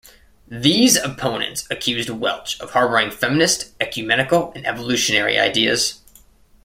[0.47, 5.99] These opponents accused Welch of harboring feminist, ecumenical, and evolutionary ideas.